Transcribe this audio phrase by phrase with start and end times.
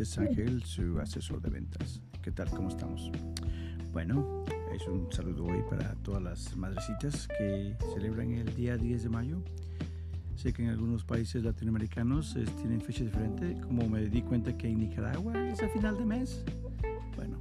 [0.00, 2.00] Este es Ángel, su asesor de ventas.
[2.22, 2.48] ¿Qué tal?
[2.48, 3.12] ¿Cómo estamos?
[3.92, 9.08] Bueno, es un saludo hoy para todas las madrecitas que celebran el día 10 de
[9.10, 9.42] mayo.
[10.36, 14.78] Sé que en algunos países latinoamericanos tienen fecha diferente, como me di cuenta que en
[14.78, 16.44] Nicaragua es a final de mes.
[17.16, 17.36] Bueno,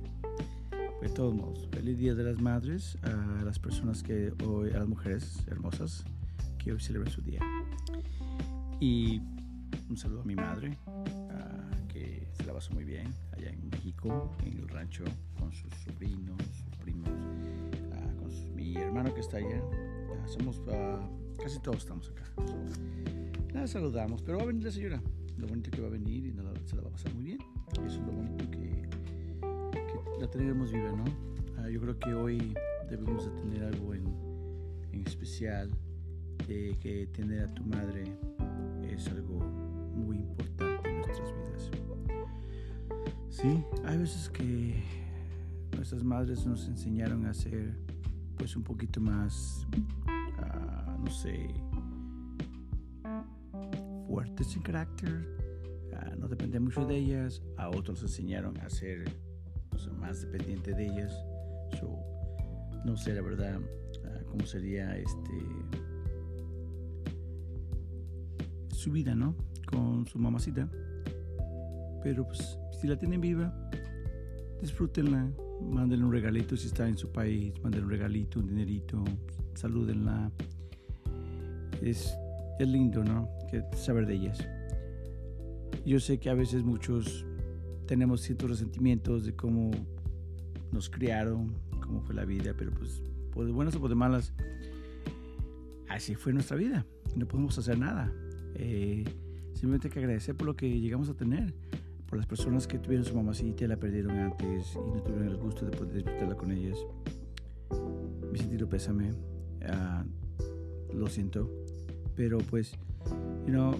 [1.01, 4.87] de todos modos, feliz Día de las Madres a las personas que hoy, a las
[4.89, 6.03] mujeres hermosas
[6.57, 7.39] que hoy celebran su día.
[8.81, 9.21] Y
[9.89, 10.77] un saludo a mi madre,
[12.39, 15.03] se la pasó muy bien allá en México, en el rancho,
[15.37, 19.61] con sus sobrinos, sus primos, con mi hermano que está allá.
[20.25, 20.61] somos,
[21.41, 22.23] casi todos estamos acá.
[23.53, 25.01] la saludamos, pero va a venir la señora.
[25.37, 26.31] Lo bonito que va a venir y
[26.65, 27.39] se la va a pasar muy bien.
[27.73, 28.87] Eso es lo bonito que,
[29.71, 31.05] que la tenemos viva, ¿no?
[31.57, 32.53] Ah, yo creo que hoy
[32.89, 34.05] debemos de tener algo en,
[34.91, 35.69] en especial,
[36.47, 38.03] de que tener a tu madre
[38.89, 39.39] es algo
[43.41, 44.83] Sí, hay veces que
[45.73, 47.73] nuestras madres nos enseñaron a ser
[48.37, 49.65] pues un poquito más,
[50.07, 51.49] uh, no sé,
[54.09, 55.25] fuertes en carácter,
[55.93, 59.05] uh, no depender mucho de ellas, a otros enseñaron a ser
[59.97, 61.13] más dependiente de ellas.
[61.79, 61.97] So,
[62.83, 65.45] no sé la verdad uh, cómo sería este
[68.73, 69.33] su vida, ¿no?
[69.65, 70.69] Con su mamacita.
[72.03, 73.53] Pero pues si la tienen viva,
[74.61, 75.29] disfrútenla,
[75.61, 79.03] mándenle un regalito si está en su país, mándenle un regalito, un dinerito,
[79.53, 80.31] salúdenla.
[81.81, 82.13] Es,
[82.57, 83.29] es lindo, ¿no?
[83.51, 84.47] Que saber de ellas.
[85.85, 87.25] Yo sé que a veces muchos
[87.85, 89.71] tenemos ciertos resentimientos de cómo
[90.71, 93.01] nos criaron, cómo fue la vida, pero pues
[93.33, 94.33] por de buenas o por de malas,
[95.89, 96.85] así fue nuestra vida.
[97.15, 98.13] No podemos hacer nada.
[98.55, 99.03] Eh,
[99.53, 101.53] simplemente hay que agradecer por lo que llegamos a tener,
[102.09, 105.37] por las personas que tuvieron su mamacita y la perdieron antes y no tuvieron el
[105.37, 106.77] gusto de poder disfrutarla con ellas.
[108.31, 111.49] Mi sentido pésame, uh, lo siento,
[112.15, 112.73] pero pues,
[113.45, 113.75] you know,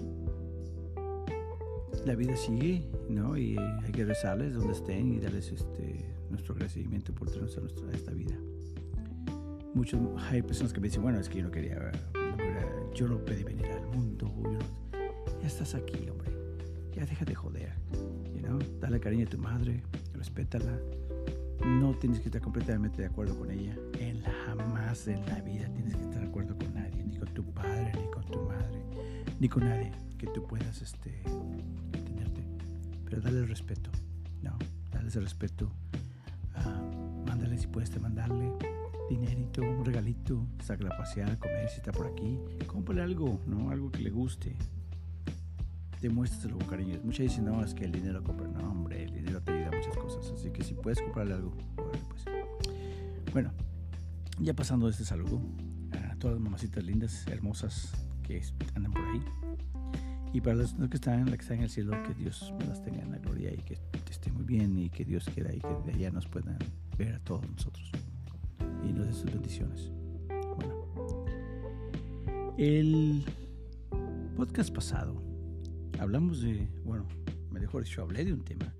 [2.06, 3.36] la vida sigue, ¿no?
[3.36, 7.90] Y hay que rezarles donde estén y darles este, nuestro agradecimiento por tenernos a, nuestra,
[7.92, 8.36] esta vida.
[9.74, 10.00] Muchos,
[10.30, 11.90] hay personas que me dicen, bueno, es que yo no quería,
[12.94, 14.32] yo no pedí venir al mundo,
[15.40, 16.30] ya estás aquí, hombre,
[16.92, 17.72] ya deja de joder,
[18.50, 18.80] know?
[18.80, 19.82] dale cariño a tu madre,
[20.14, 20.78] respétala,
[21.64, 25.68] no tienes que estar completamente de acuerdo con ella, en la, jamás en la vida
[25.74, 28.82] tienes que estar de acuerdo con nadie, ni con tu padre, ni con tu madre,
[29.38, 31.22] ni con nadie que tú puedas este,
[31.92, 32.42] entenderte,
[33.04, 33.90] pero dale el respeto,
[34.42, 34.58] no,
[34.90, 35.70] dale ese respeto,
[36.56, 38.52] uh, mándale si puedes te mandarle
[39.08, 43.70] dinerito, un regalito, sácala a pasear, a comer si está por aquí, cómprale algo, ¿no?
[43.70, 44.56] Algo que le guste.
[46.00, 46.98] Demuéstraselo con cariño.
[47.04, 48.48] Muchas dicen, no, es que el dinero compra.
[48.48, 50.32] No, hombre, el dinero te ayuda a muchas cosas.
[50.32, 52.24] Así que si puedes comprarle algo, pues.
[53.32, 53.52] Bueno,
[54.40, 55.40] ya pasando este saludo
[55.92, 58.42] a todas las mamacitas lindas, hermosas que
[58.74, 59.22] andan por ahí.
[60.32, 63.02] Y para los que están, la que están en el cielo, que Dios las tenga
[63.02, 63.76] en la gloria y que
[64.08, 66.58] esté muy bien y que Dios quiera y que de allá nos puedan
[66.96, 67.90] ver a todos nosotros
[68.88, 69.90] y nos dé sus bendiciones.
[70.56, 70.86] Bueno,
[72.56, 73.24] el
[74.36, 75.29] podcast pasado
[76.00, 77.06] hablamos de, bueno,
[77.50, 78.74] mejor dicho, hablé de un tema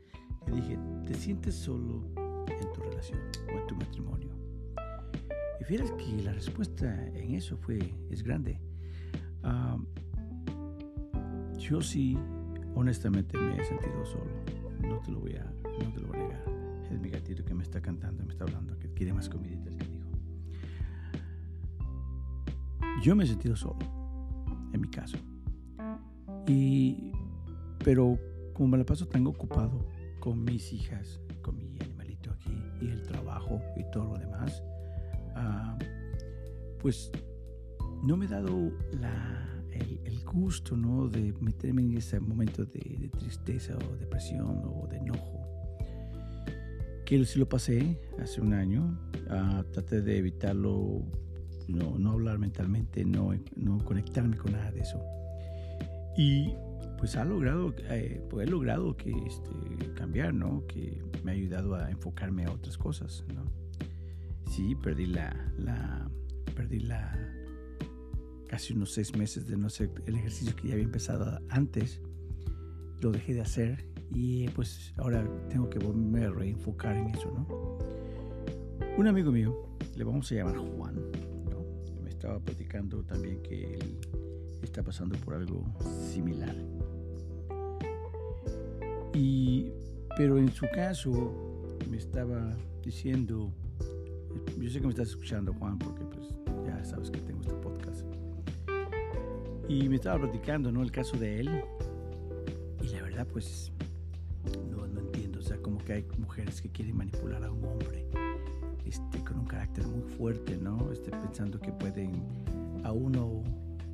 [0.47, 3.21] que dije, ¿te sientes solo en tu relación
[3.55, 4.31] o en tu matrimonio?
[5.61, 7.79] Y fíjate que la respuesta en eso fue,
[8.11, 8.59] es grande.
[9.45, 9.85] Uh,
[11.59, 12.17] yo sí,
[12.75, 14.31] honestamente me he sentido solo.
[14.81, 16.45] No te lo voy a, no te lo voy a negar.
[16.91, 19.85] Es mi gatito que me está cantando, me está hablando, que quiere más comiditas que
[19.85, 20.09] dijo.
[23.03, 23.79] Yo me he sentido solo,
[24.73, 25.19] en mi caso.
[26.47, 27.13] Y,
[27.85, 28.19] pero
[28.53, 29.87] como me la paso tan ocupado
[30.19, 34.63] con mis hijas, con mi animalito aquí y el trabajo y todo lo demás,
[35.37, 35.79] uh,
[36.81, 37.11] pues
[38.03, 41.09] no me he dado la, el, gusto ¿no?
[41.09, 45.41] de meterme en ese momento de, de tristeza o depresión o de enojo
[47.11, 48.97] que sí lo pasé hace un año.
[49.27, 51.03] Uh, traté de evitarlo,
[51.67, 55.03] no, no hablar mentalmente, no, no, conectarme con nada de eso.
[56.17, 56.55] Y
[56.99, 60.67] pues ha logrado, eh, pues he logrado que este, cambiar, ¿no?
[60.67, 63.45] Que me ha ayudado a enfocarme a otras cosas, ¿no?
[64.51, 66.11] Sí, perdí la, la,
[66.55, 67.17] perdí la,
[68.49, 72.03] casi unos seis meses de no hacer el ejercicio que ya había empezado antes.
[73.01, 77.79] Lo dejé de hacer y pues ahora tengo que volverme a reenfocar en eso, ¿no?
[78.99, 79.57] Un amigo mío,
[79.97, 80.97] le vamos a llamar Juan,
[81.49, 81.65] ¿no?
[82.03, 84.01] Me estaba platicando también que él
[84.63, 85.65] está pasando por algo
[86.13, 86.55] similar.
[89.15, 89.73] Y
[90.17, 91.33] Pero en su caso
[91.89, 93.53] me estaba diciendo,
[94.59, 96.29] yo sé que me estás escuchando Juan, porque pues
[96.67, 98.05] ya sabes que tengo este podcast.
[99.69, 100.83] Y me estaba platicando, ¿no?
[100.83, 101.63] El caso de él.
[102.83, 103.73] Y la verdad, pues,
[104.69, 105.39] no, no entiendo.
[105.39, 108.05] O sea, como que hay mujeres que quieren manipular a un hombre
[108.85, 110.91] este, con un carácter muy fuerte, ¿no?
[110.91, 112.11] Este, pensando que pueden
[112.83, 113.45] a uno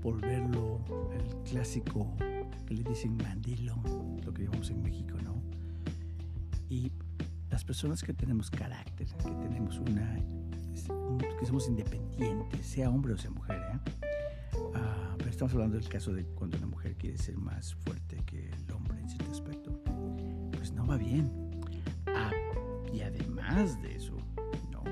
[0.06, 0.78] volverlo
[1.12, 2.14] el clásico
[2.64, 3.74] que le dicen mandilo,
[4.24, 5.42] lo que llamamos en México, ¿no?
[6.68, 6.92] Y
[7.50, 10.16] las personas que tenemos carácter, que tenemos una,
[11.40, 13.80] que somos independientes, sea hombre o sea mujer, ¿eh?
[14.76, 18.48] Ah, pero estamos hablando del caso de cuando una mujer quiere ser más fuerte que
[18.48, 19.82] el hombre en cierto aspecto,
[20.52, 21.32] pues no va bien.
[22.06, 22.30] Ah,
[22.92, 24.16] y además de eso,
[24.70, 24.84] ¿no?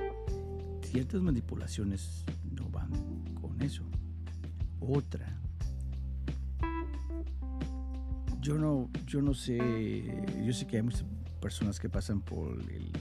[0.83, 2.91] Ciertas manipulaciones no van
[3.41, 3.85] con eso.
[4.87, 5.41] Otra,
[8.43, 9.57] yo no, yo no sé,
[10.45, 11.07] yo sé que hay muchas
[11.41, 12.93] personas que pasan por el,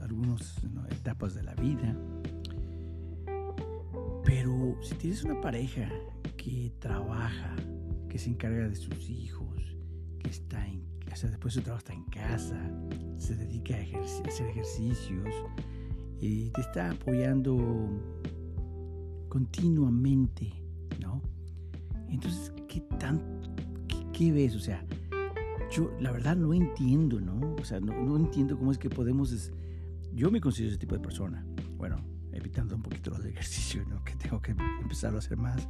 [0.00, 1.96] algunas etapas de la vida,
[4.24, 5.90] pero si tienes una pareja
[6.36, 7.56] que trabaja,
[8.08, 9.76] que se encarga de sus hijos,
[10.20, 12.70] que está en casa, después de su trabajo está en casa,
[13.18, 15.28] se dedica a, a hacer ejercicios
[16.20, 18.13] y te está apoyando
[19.34, 20.52] continuamente,
[21.00, 21.20] ¿no?
[22.08, 23.52] Entonces, ¿qué tanto
[24.12, 24.54] ¿qué ves?
[24.54, 24.86] O sea,
[25.72, 27.56] yo la verdad no entiendo, ¿no?
[27.60, 29.50] O sea, no, entiendo cómo es que podemos...
[30.12, 31.44] Yo me considero ese tipo de persona.
[31.76, 31.96] Bueno,
[32.30, 34.04] evitando un poquito los ejercicios, ¿no?
[34.04, 35.68] Que tengo que empezar a hacer más.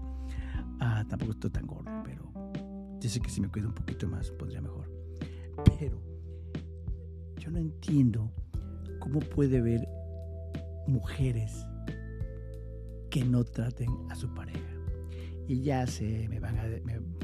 [0.78, 2.30] Ah, tampoco estoy tan gordo, pero
[3.00, 4.92] yo sé que si me cuido un poquito más, podría mejor.
[5.78, 6.02] Pero
[7.38, 8.30] yo no entiendo
[9.00, 9.88] cómo puede haber
[10.86, 11.64] mujeres
[13.14, 14.58] que no traten a su pareja.
[15.46, 16.64] Y ya sé, me van a,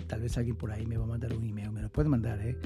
[0.06, 1.72] tal vez alguien por ahí me va a mandar un email.
[1.72, 2.56] Me lo puede mandar, ¿eh?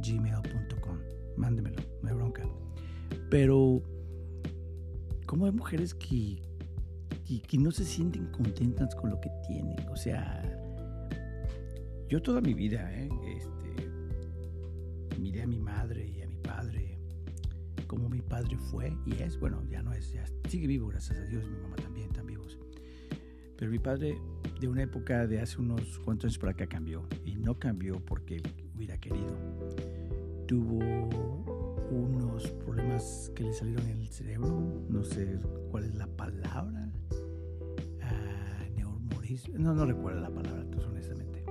[0.00, 0.98] gmail.com
[1.36, 2.48] Mándemelo, no hay bronca.
[3.28, 3.82] Pero,
[5.26, 6.40] ¿cómo hay mujeres que,
[7.46, 9.86] que, no se sienten contentas con lo que tienen?
[9.90, 10.40] O sea,
[12.08, 13.10] yo toda mi vida, ¿eh?
[13.36, 13.63] Este,
[17.94, 21.24] como mi padre fue y es, bueno, ya no es, ya sigue vivo, gracias a
[21.26, 22.58] Dios, mi mamá también están vivos.
[23.56, 24.18] Pero mi padre
[24.60, 27.06] de una época de hace unos cuantos años para acá cambió.
[27.24, 28.42] Y no cambió porque él
[28.74, 29.38] hubiera querido.
[30.48, 30.80] Tuvo
[31.88, 34.84] unos problemas que le salieron en el cerebro.
[34.88, 35.38] No sé
[35.70, 36.90] cuál es la palabra.
[37.12, 41.44] Uh, No, no recuerdo la palabra, honestamente.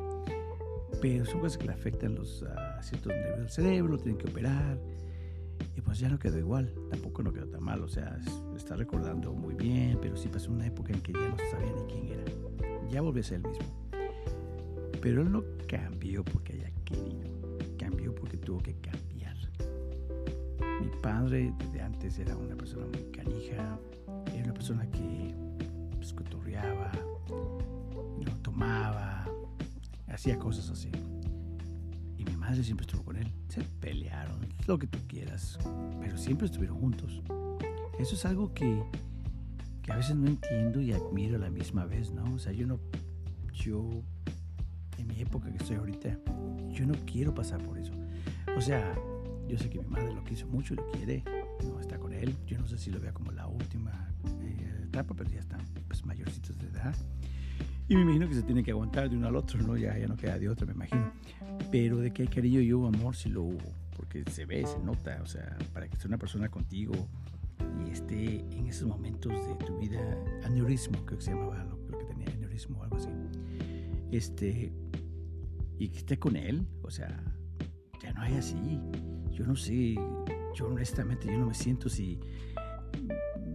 [1.01, 2.47] Pero son cosas que le afectan los uh,
[2.81, 4.77] ciertos nervios del cerebro, tienen que operar.
[5.83, 8.19] Pues ya no quedó igual, tampoco no quedó tan mal, o sea,
[8.55, 11.83] está recordando muy bien, pero sí pasó una época en que ya no sabía ni
[11.91, 12.23] quién era
[12.93, 13.65] ya volvió a ser el mismo.
[15.01, 17.23] Pero él no cambió porque haya querido,
[17.77, 19.35] cambió porque tuvo que cambiar.
[20.79, 23.79] Mi padre de antes era una persona muy canija,
[24.31, 25.33] era una persona que
[25.95, 26.91] pues, cotorreaba,
[28.23, 29.25] no tomaba,
[30.07, 30.91] hacía cosas así.
[32.17, 33.33] Y mi madre siempre estuvo con él.
[33.49, 34.02] Se pelearon,
[34.67, 35.57] lo que tú quieras,
[35.99, 37.21] pero siempre estuvieron juntos.
[37.99, 38.83] Eso es algo que
[39.83, 42.23] que a veces no entiendo y admiro a la misma vez, ¿no?
[42.33, 42.79] O sea, yo no,
[43.53, 43.89] yo,
[44.97, 46.17] en mi época que estoy ahorita,
[46.71, 47.91] yo no quiero pasar por eso.
[48.57, 48.95] O sea,
[49.47, 51.23] yo sé que mi madre lo quiso mucho, lo quiere,
[51.67, 52.33] no está con él.
[52.47, 54.09] Yo no sé si lo vea como la última
[54.41, 56.95] eh, etapa, pero ya están pues, mayorcitos de edad.
[57.89, 59.75] Y me imagino que se tiene que aguantar de uno al otro, ¿no?
[59.75, 61.11] Ya, ya no queda de otro, me imagino.
[61.69, 63.82] Pero de que hay cariño y hubo amor, sí lo hubo.
[64.13, 65.19] Porque se ve, se nota.
[65.23, 66.93] O sea, para que esté una persona contigo,
[67.85, 69.99] y esté en esos momentos de tu vida,
[70.43, 73.09] aneurismo, creo que se llamaba lo, que tenía, aneurismo o algo así,
[74.11, 74.71] este,
[75.79, 77.23] y que esté con él, o sea,
[78.01, 78.79] ya no hay así.
[79.31, 79.95] Yo no sé,
[80.55, 82.19] yo honestamente, yo no me siento si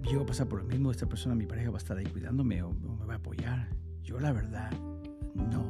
[0.03, 2.63] yo a pasar por lo mismo, esta persona, mi pareja, va a estar ahí cuidándome
[2.63, 3.69] o, o me va a apoyar.
[4.03, 4.73] Yo la verdad
[5.35, 5.65] no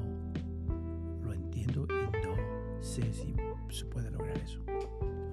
[1.23, 2.35] lo entiendo y no
[2.81, 3.35] sé si
[3.71, 4.63] se puede lograr eso.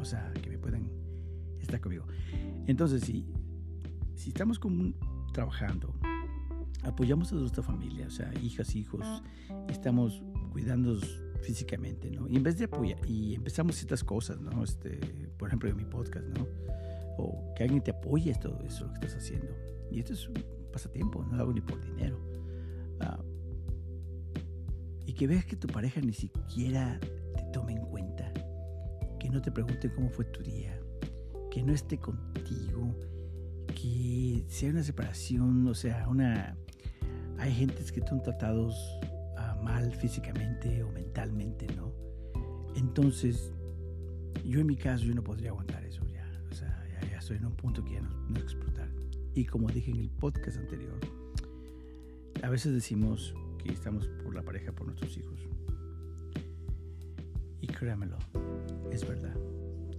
[0.06, 0.88] O sea, que me puedan
[1.60, 2.06] estar conmigo.
[2.68, 3.26] Entonces, si,
[4.14, 4.60] si estamos
[5.34, 5.96] trabajando,
[6.84, 9.04] apoyamos a nuestra familia, o sea, hijas, hijos,
[9.68, 10.22] estamos
[10.52, 12.30] cuidándonos físicamente, ¿no?
[12.30, 14.64] Y en vez de apoyar, y empezamos ciertas cosas, ¿no?
[14.64, 15.00] Este,
[15.40, 16.46] por ejemplo, en mi podcast, ¿no?
[17.18, 19.58] O que alguien te apoye esto, eso lo que estás haciendo.
[19.90, 20.36] Y esto es un
[20.72, 22.20] pasatiempo, no lo hago ni por dinero.
[23.00, 23.18] Ah,
[25.08, 28.32] y que veas que tu pareja ni siquiera te tome en cuenta,
[29.25, 30.79] que no te pregunte cómo fue tu día,
[31.50, 32.96] que no esté contigo,
[33.74, 36.55] que sea una separación, o sea, una...
[37.39, 38.75] Hay gentes que están tratados
[39.36, 41.91] ah, mal físicamente o mentalmente, ¿no?
[42.75, 43.51] Entonces,
[44.46, 46.24] yo en mi caso, yo no podría aguantar eso ya.
[46.51, 48.91] O sea, ya, estoy en un punto que ya no, no explotar.
[49.34, 51.00] Y como dije en el podcast anterior,
[52.44, 55.39] a veces decimos que estamos por la pareja, por nuestros hijos.
[57.60, 58.20] Y créamelo,
[58.92, 59.36] es verdad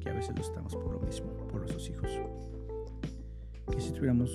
[0.00, 2.10] que a veces lo estamos por lo mismo, por nuestros hijos.
[3.70, 4.34] Que si estuviéramos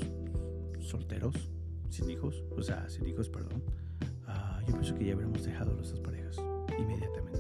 [0.79, 1.36] solteros,
[1.89, 3.63] sin hijos, o sea, sin hijos, perdón,
[4.27, 6.38] uh, yo pienso que ya habríamos dejado nuestras parejas
[6.77, 7.39] inmediatamente.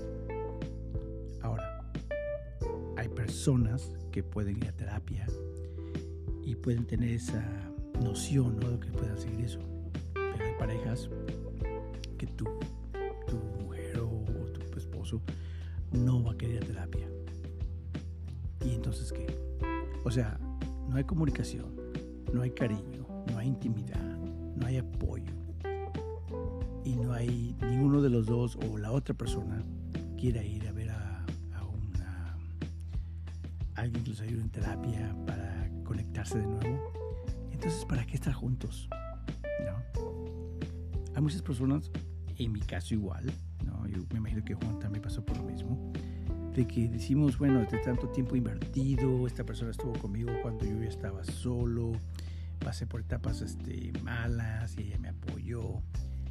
[1.41, 1.91] Ahora,
[2.97, 5.25] hay personas que pueden ir a terapia
[6.43, 7.43] y pueden tener esa
[8.01, 8.71] noción ¿no?
[8.71, 9.59] de que puedan seguir eso.
[10.13, 11.09] Pero hay parejas
[12.17, 12.45] que tú,
[13.27, 14.23] tu mujer o
[14.69, 15.21] tu esposo
[15.91, 17.07] no va a querer terapia.
[18.65, 19.27] ¿Y entonces qué?
[20.03, 20.39] O sea,
[20.87, 21.75] no hay comunicación,
[22.33, 24.17] no hay cariño, no hay intimidad,
[24.55, 25.31] no hay apoyo.
[26.83, 29.63] Y no hay ninguno de los dos o la otra persona
[30.17, 31.11] quiera ir a ver a,
[33.81, 36.91] alguien que los ayude en terapia para conectarse de nuevo.
[37.51, 38.87] Entonces, ¿para qué estar juntos?
[39.65, 40.01] ¿No?
[41.15, 41.89] Hay muchas personas,
[42.37, 43.31] en mi caso igual.
[44.11, 45.91] Me imagino que Juan también pasó por lo mismo,
[46.55, 50.89] de que decimos, bueno, de tanto tiempo invertido, esta persona estuvo conmigo cuando yo ya
[50.89, 51.93] estaba solo,
[52.59, 55.81] pasé por etapas este, malas y ella me apoyó.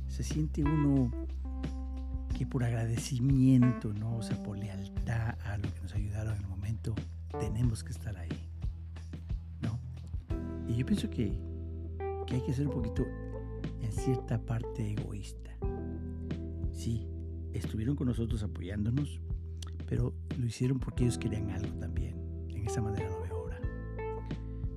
[0.08, 1.10] Se siente uno
[2.36, 4.16] que por agradecimiento, ¿no?
[4.16, 6.94] O sea, por lealtad a lo que nos ayudaron en el momento,
[7.38, 8.50] tenemos que estar ahí,
[9.62, 9.78] ¿no?
[10.68, 11.38] Y yo pienso que,
[12.26, 13.06] que hay que ser un poquito,
[13.82, 15.50] en cierta parte, egoísta.
[16.72, 17.06] Sí,
[17.52, 19.20] estuvieron con nosotros apoyándonos,
[19.86, 22.16] pero lo hicieron porque ellos querían algo también.
[22.48, 23.60] En esa manera lo veo ahora.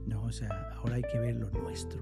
[0.07, 2.01] No, o sea, ahora hay que ver lo nuestro.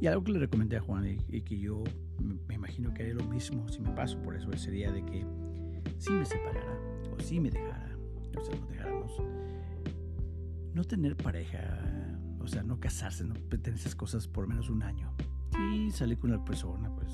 [0.00, 1.84] Y algo que le recomendé a Juan y, que yo
[2.20, 5.24] me, imagino que haría lo mismo si me paso por eso, sería de que
[5.98, 6.76] si me separara
[7.16, 7.96] o si me dejara,
[8.36, 9.12] o sea, nos dejáramos,
[10.74, 11.60] no tener pareja,
[12.40, 15.14] o sea, no casarse, no tener esas cosas por menos un año.
[15.72, 17.12] Y salir con una persona, pues,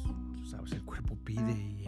[0.48, 1.84] sabes, el cuerpo pide y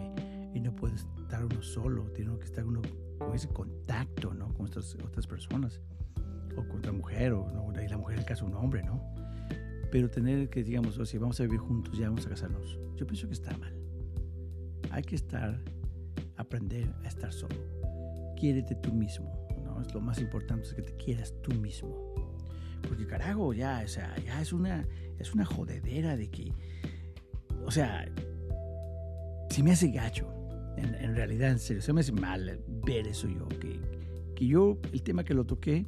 [0.55, 2.83] y no puede estar uno solo, tiene que estar uno
[3.19, 4.53] con ese contacto, ¿no?
[4.55, 5.81] Con otras, otras personas,
[6.57, 7.71] o con otra mujer, o ¿no?
[7.81, 9.01] y la mujer en el caso un hombre, ¿no?
[9.91, 13.07] Pero tener que, digamos, o si vamos a vivir juntos, ya vamos a casarnos, yo
[13.07, 13.75] pienso que está mal.
[14.91, 15.61] Hay que estar,
[16.37, 17.57] aprender a estar solo.
[18.37, 19.81] Quiérete tú mismo, ¿no?
[19.81, 22.15] Es lo más importante, es que te quieras tú mismo.
[22.89, 24.87] Porque carajo, ya, o sea, ya es una,
[25.19, 26.53] es una jodedera de que,
[27.65, 28.07] o sea,
[29.51, 30.40] si me hace gacho,
[30.77, 33.79] en, realidad, en serio, se me hace mal ver eso yo, que,
[34.35, 35.87] que yo, el tema que lo toqué,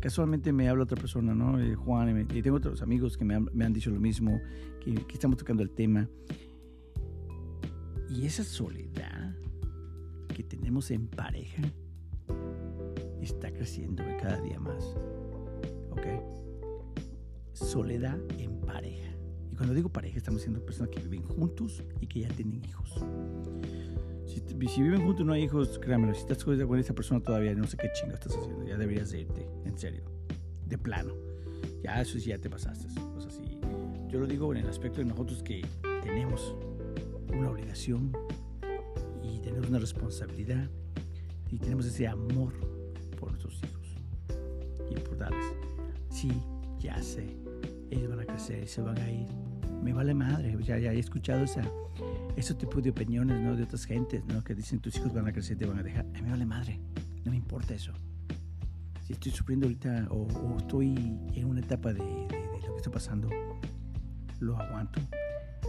[0.00, 1.60] casualmente me habla otra persona, ¿no?
[1.60, 4.40] Eh, Juan, y, tengo otros amigos que me han, me han dicho lo mismo,
[4.80, 6.08] que, que, estamos tocando el tema.
[8.08, 9.34] Y esa soledad
[10.34, 11.62] que tenemos en pareja
[13.20, 14.84] está creciendo cada día más.
[15.90, 16.06] ¿Ok?
[17.52, 19.10] Soledad en pareja.
[19.50, 23.04] Y cuando digo pareja, estamos diciendo personas que viven juntos y que ya tienen hijos.
[24.68, 27.76] Si, viven juntos no hay hijos, créanme, si estás con esta persona todavía, no sé
[27.76, 28.66] qué chingo estás haciendo.
[28.66, 30.02] Ya deberías de irte, en serio.
[30.66, 31.14] De plano.
[31.82, 32.88] Ya eso sí, ya te pasaste.
[33.16, 33.58] O sea, si,
[34.08, 35.64] yo lo digo en el aspecto de nosotros que
[36.02, 36.54] tenemos
[37.32, 38.12] una obligación
[39.22, 40.68] y tenemos una responsabilidad
[41.50, 42.52] y tenemos ese amor
[43.18, 43.96] por nuestros hijos
[44.90, 45.46] y por darles.
[46.10, 46.30] Sí,
[46.78, 47.36] ya sé,
[47.90, 49.26] ellos van a crecer se van a ir
[49.86, 50.56] me vale madre.
[50.64, 51.62] Ya, ya he escuchado esa,
[52.36, 53.56] ese tipo de opiniones ¿no?
[53.56, 54.44] de otras gentes ¿no?
[54.44, 56.04] que dicen tus hijos van a crecer, te van a dejar.
[56.04, 56.78] A mí me vale madre.
[57.24, 57.92] No me importa eso.
[59.04, 60.94] Si estoy sufriendo ahorita o, estoy
[61.34, 63.30] en una etapa de, lo que está pasando,
[64.40, 65.00] lo aguanto.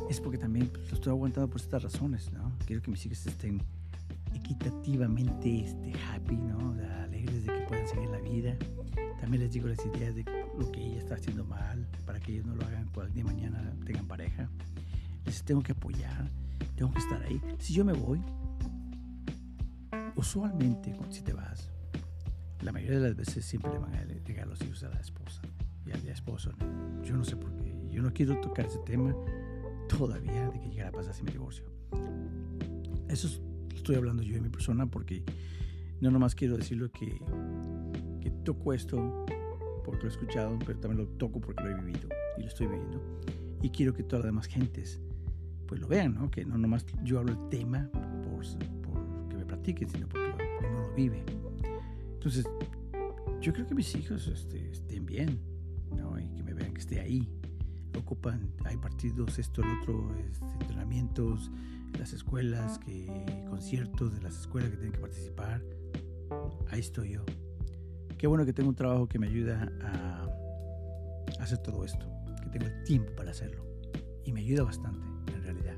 [0.09, 2.31] Es porque también pues, lo estoy aguantando por estas razones.
[2.33, 2.51] ¿no?
[2.65, 3.61] Quiero que mis hijos estén
[4.33, 6.75] equitativamente este, happy, ¿no?
[7.03, 8.57] alegres de que puedan seguir la vida.
[9.21, 10.25] También les digo las ideas de
[10.57, 13.23] lo que ella está haciendo mal, para que ellos no lo hagan cuando el día
[13.23, 14.49] de mañana tengan pareja.
[15.25, 16.29] Les tengo que apoyar,
[16.75, 17.41] tengo que estar ahí.
[17.59, 18.21] Si yo me voy,
[20.15, 21.69] usualmente si te vas,
[22.61, 25.41] la mayoría de las veces siempre le van a llegar los hijos a la esposa
[25.85, 26.51] y al esposo.
[27.03, 27.75] Yo no sé por qué.
[27.89, 29.15] Yo no quiero tocar ese tema
[29.87, 31.65] todavía de que llegara a pasar si me divorcio.
[33.07, 33.41] Eso
[33.73, 35.23] estoy hablando yo de mi persona porque
[36.01, 37.19] no nomás quiero decirlo que,
[38.21, 39.25] que toco esto
[39.85, 42.67] porque lo he escuchado, pero también lo toco porque lo he vivido y lo estoy
[42.67, 43.01] viviendo.
[43.61, 44.99] Y quiero que todas las demás gentes
[45.67, 46.31] pues lo vean, ¿no?
[46.31, 50.33] Que no nomás yo hablo el tema por, que me practiquen, sino porque
[50.69, 51.23] uno lo vive.
[52.13, 52.45] Entonces,
[53.41, 55.39] yo creo que mis hijos este, estén bien,
[55.95, 56.19] ¿no?
[56.19, 57.29] Y que me vean que esté ahí.
[57.97, 60.15] ocupan, hay partidos, esto, el otro,
[60.61, 61.51] entrenamientos,
[61.97, 63.07] las escuelas, que
[63.49, 65.63] conciertos de las escuelas que tienen que participar.
[66.69, 67.25] Ahí estoy yo.
[68.17, 70.27] Qué bueno que tengo un trabajo que me ayuda a
[71.39, 72.05] hacer todo esto,
[72.43, 73.63] que tengo el tiempo para hacerlo.
[74.25, 75.06] Y me ayuda bastante,
[75.47, 75.75] realidad.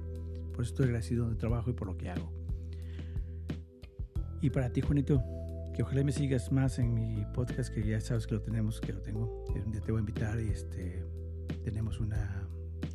[0.52, 2.32] Por eso estoy agradecido de trabajo y por lo que hago.
[4.42, 5.24] Y para ti, Juanito,
[5.74, 8.94] que ojalá me sigas más en mi podcast, que ya sabes que lo tenemos, que
[8.94, 9.46] lo tengo.
[9.54, 11.04] Un día te voy a invitar y este,
[11.64, 12.48] tenemos una,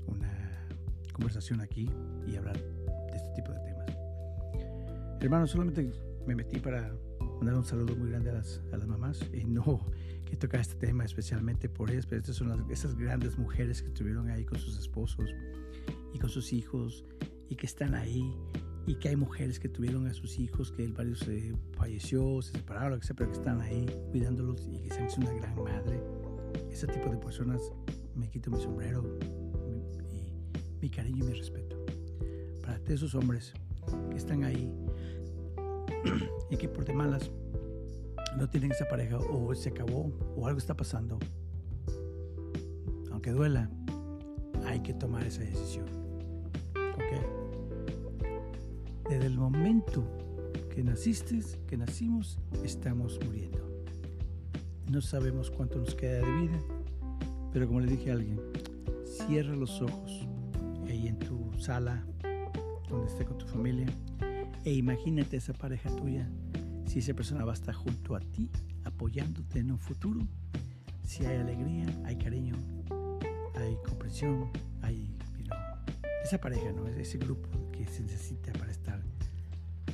[0.06, 0.68] una
[1.12, 1.90] conversación aquí
[2.26, 3.86] y hablar de este tipo de temas.
[5.20, 5.92] Hermano, solamente
[6.26, 6.94] me metí para
[7.36, 9.80] mandar un saludo muy grande a las, a las mamás y no
[10.24, 13.88] que tocar este tema especialmente por ellas, pero estas son las, esas grandes mujeres que
[13.88, 15.30] estuvieron ahí con sus esposos
[16.14, 17.04] y con sus hijos
[17.50, 18.32] y que están ahí
[18.86, 22.52] y que hay mujeres que tuvieron a sus hijos, que el marido se falleció, se
[22.52, 26.02] separaron, sea, pero que están ahí cuidándolos y que se han hecho una gran madre.
[26.70, 27.60] Ese tipo de personas
[28.14, 29.18] me quito mi sombrero
[30.10, 31.76] y mi cariño y mi respeto.
[32.62, 33.52] Para esos hombres
[34.10, 34.72] que están ahí
[36.50, 37.30] y que por de malas
[38.36, 41.18] no tienen esa pareja o se acabó o algo está pasando,
[43.10, 43.70] aunque duela,
[44.66, 46.03] hay que tomar esa decisión.
[49.08, 50.02] Desde el momento
[50.74, 53.58] que naciste, que nacimos, estamos muriendo.
[54.90, 56.58] No sabemos cuánto nos queda de vida,
[57.52, 58.40] pero como le dije a alguien,
[59.04, 60.26] cierra los ojos
[60.88, 62.04] ahí en tu sala,
[62.88, 63.86] donde esté con tu familia,
[64.64, 66.28] e imagínate esa pareja tuya,
[66.86, 68.50] si esa persona va a estar junto a ti,
[68.84, 70.26] apoyándote en un futuro,
[71.04, 72.56] si hay alegría, hay cariño,
[73.54, 74.50] hay comprensión,
[74.82, 75.14] hay
[76.24, 76.88] esa pareja, ¿no?
[76.88, 79.02] ese grupo que se necesita para estar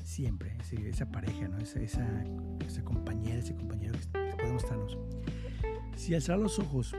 [0.04, 1.58] siempre, esa pareja, ¿no?
[1.58, 2.24] esa, esa,
[2.66, 4.96] esa compañera, ese compañero que podemos estarnos.
[5.96, 6.94] Si al cerrar los ojos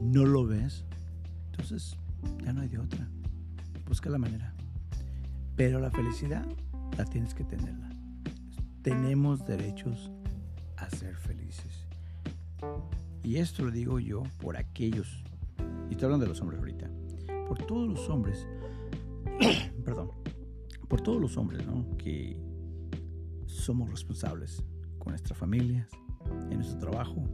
[0.00, 0.84] no lo ves,
[1.50, 1.96] entonces
[2.44, 3.08] ya no hay de otra.
[3.88, 4.54] Busca la manera.
[5.56, 6.46] Pero la felicidad
[6.96, 7.90] la tienes que tenerla.
[8.82, 10.10] Tenemos derechos
[10.76, 11.86] a ser felices.
[13.24, 15.22] Y esto lo digo yo por aquellos,
[15.88, 16.90] y estoy hablando de los hombres ahorita,
[17.46, 18.46] por todos los hombres,
[19.84, 20.10] perdón,
[20.88, 21.96] por todos los hombres, ¿no?
[21.96, 22.36] Que
[23.46, 24.64] somos responsables
[24.98, 25.88] con nuestras familias,
[26.50, 27.24] en nuestro trabajo,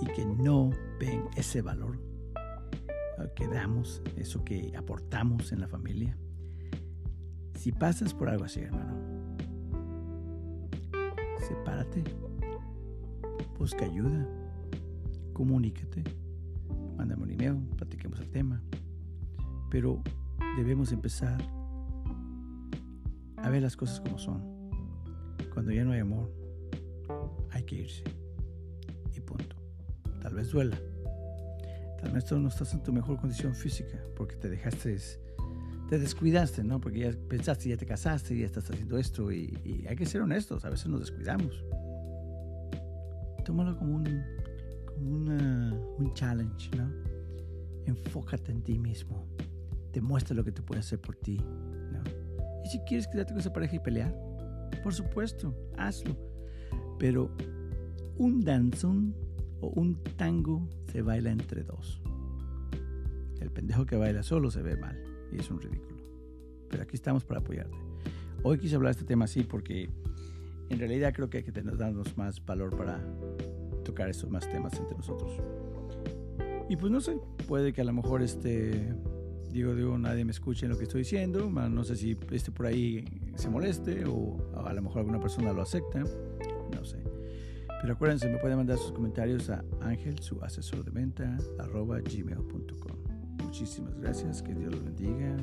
[0.00, 1.98] y que no ven ese valor
[3.34, 6.16] que damos, eso que aportamos en la familia.
[7.54, 8.94] Si pasas por algo así, hermano,
[11.38, 12.02] sepárate,
[13.58, 14.26] busca ayuda,
[15.32, 16.02] comunícate,
[16.96, 18.62] mándame un email, platiquemos el tema.
[19.72, 20.02] Pero
[20.58, 21.42] debemos empezar
[23.38, 24.42] a ver las cosas como son.
[25.54, 26.30] Cuando ya no hay amor,
[27.50, 28.04] hay que irse.
[29.16, 29.56] Y punto.
[30.20, 30.78] Tal vez duela.
[32.02, 34.98] Tal vez tú no estás en tu mejor condición física porque te dejaste,
[35.88, 36.78] te descuidaste, ¿no?
[36.78, 40.66] Porque ya pensaste, ya te casaste, ya estás haciendo esto y, hay que ser honestos,
[40.66, 41.64] a veces nos descuidamos.
[43.46, 44.22] Tómalo como un,
[44.84, 46.92] como una, un challenge, ¿no?
[47.86, 49.26] Enfócate en ti mismo.
[49.92, 52.02] Demuestra lo que te puede hacer por ti, ¿no?
[52.64, 54.14] Y si quieres quedarte con esa pareja y pelear,
[54.82, 56.16] por supuesto, hazlo.
[56.98, 57.30] Pero
[58.16, 59.14] un danzón
[59.60, 62.00] o un tango se baila entre dos.
[63.40, 65.02] El pendejo que baila solo se ve mal
[65.32, 66.02] y es un ridículo.
[66.68, 67.76] Pero aquí estamos para apoyarte.
[68.44, 69.88] Hoy quise hablar de este tema así porque
[70.68, 73.00] en realidad creo que hay que darnos más valor para
[73.84, 75.32] tocar esos más temas entre nosotros.
[76.68, 78.94] Y pues no sé, puede que a lo mejor este,
[79.52, 82.66] digo, digo, nadie me escuche en lo que estoy diciendo, no sé si este por
[82.66, 83.04] ahí
[83.36, 84.36] se moleste o
[84.66, 86.98] a lo mejor alguna persona lo acepta, no sé.
[87.80, 92.96] Pero acuérdense, me pueden mandar sus comentarios a Ángel, su asesor de venta, arroba gmail.com.
[93.42, 95.36] Muchísimas gracias, que Dios los bendiga.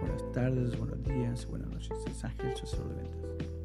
[0.00, 1.98] Buenas tardes, buenos días, buenas noches.
[2.06, 3.55] Es Ángel, su asesor de ventas.